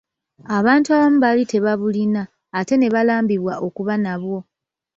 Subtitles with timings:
[0.57, 2.21] Abantu abamu bali tebabulina,
[2.59, 4.39] ate nebalambibwa okuba nabwo.